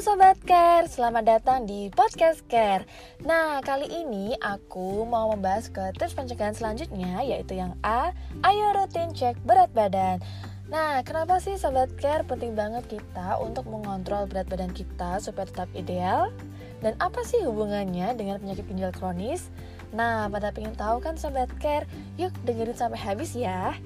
[0.00, 2.88] Sobat Care, selamat datang di Podcast Care
[3.20, 9.12] Nah, kali ini aku mau membahas ke tips pencegahan selanjutnya Yaitu yang A, ayo rutin
[9.12, 10.24] cek berat badan
[10.72, 15.68] Nah, kenapa sih Sobat Care penting banget kita untuk mengontrol berat badan kita supaya tetap
[15.76, 16.32] ideal?
[16.80, 19.52] Dan apa sih hubungannya dengan penyakit ginjal kronis?
[19.92, 21.84] Nah, pada pengen tahu kan Sobat Care?
[22.16, 23.76] Yuk dengerin sampai habis ya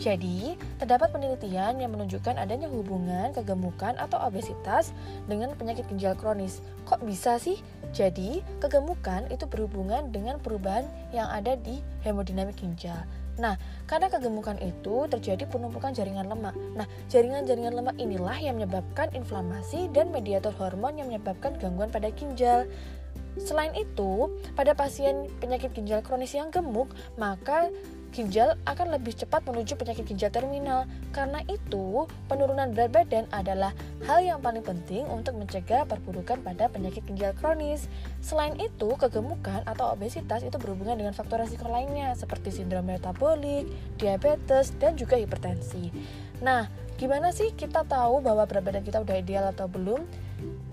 [0.00, 4.96] jadi, terdapat penelitian yang menunjukkan adanya hubungan kegemukan atau obesitas
[5.28, 6.64] dengan penyakit ginjal kronis.
[6.88, 7.60] Kok bisa sih?
[7.92, 13.04] Jadi, kegemukan itu berhubungan dengan perubahan yang ada di hemodinamik ginjal.
[13.36, 16.56] Nah, karena kegemukan itu terjadi penumpukan jaringan lemak.
[16.76, 22.64] Nah, jaringan-jaringan lemak inilah yang menyebabkan inflamasi dan mediator hormon yang menyebabkan gangguan pada ginjal.
[23.38, 27.70] Selain itu, pada pasien penyakit ginjal kronis yang gemuk, maka
[28.10, 30.86] ginjal akan lebih cepat menuju penyakit ginjal terminal.
[31.14, 33.70] Karena itu, penurunan berat badan adalah
[34.06, 37.86] hal yang paling penting untuk mencegah perburukan pada penyakit ginjal kronis.
[38.18, 44.74] Selain itu, kegemukan atau obesitas itu berhubungan dengan faktor risiko lainnya seperti sindrom metabolik, diabetes,
[44.82, 45.94] dan juga hipertensi.
[46.42, 46.66] Nah,
[46.98, 50.02] gimana sih kita tahu bahwa berat badan kita udah ideal atau belum?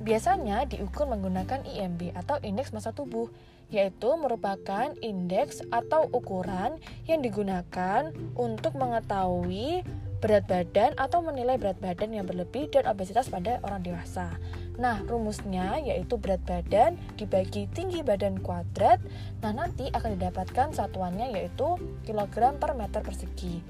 [0.07, 3.27] Biasanya diukur menggunakan IMB atau indeks massa tubuh
[3.67, 6.79] yaitu merupakan indeks atau ukuran
[7.11, 9.83] yang digunakan untuk mengetahui
[10.23, 14.39] berat badan atau menilai berat badan yang berlebih dan obesitas pada orang dewasa.
[14.79, 19.03] Nah, rumusnya yaitu berat badan dibagi tinggi badan kuadrat.
[19.43, 21.75] Nah, nanti akan didapatkan satuannya yaitu
[22.07, 23.61] kilogram per meter persegi.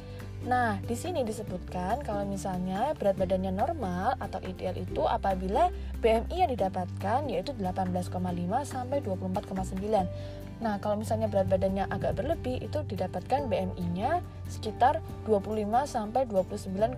[0.46, 6.52] Nah, di sini disebutkan kalau misalnya berat badannya normal atau ideal itu apabila BMI yang
[6.54, 8.14] didapatkan yaitu 18,5
[8.62, 10.06] sampai 24,9.
[10.58, 16.98] Nah, kalau misalnya berat badannya agak berlebih itu didapatkan BMI-nya sekitar 25 sampai 29,9.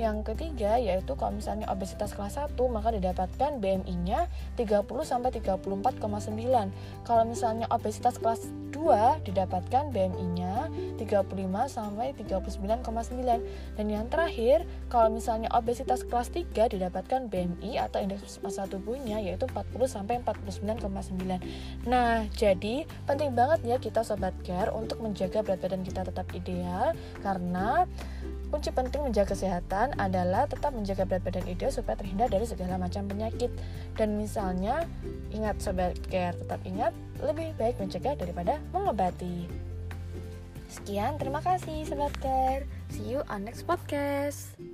[0.00, 4.26] Yang ketiga yaitu kalau misalnya obesitas kelas 1 maka didapatkan BMI-nya
[4.56, 6.72] 30 sampai 34,9.
[7.04, 13.78] Kalau misalnya obesitas kelas 2 didapatkan BMI-nya 35 sampai 39,9.
[13.78, 19.46] Dan yang terakhir, kalau misalnya obesitas kelas 3 didapatkan BMI atau indeks massa tubuhnya yaitu
[19.46, 21.38] 40 sampai 49,9.
[21.86, 26.96] Nah, jadi penting banget ya kita sobat care untuk menjaga berat badan kita tetap ideal
[27.20, 27.84] karena
[28.52, 33.08] kunci penting menjaga kesehatan adalah tetap menjaga berat badan ideal supaya terhindar dari segala macam
[33.08, 33.48] penyakit.
[33.96, 34.84] Dan misalnya
[35.32, 36.92] ingat sobat care tetap ingat
[37.24, 39.48] lebih baik mencegah daripada mengobati.
[40.72, 42.64] Sekian, terima kasih sobat care.
[42.92, 44.71] See you on next podcast.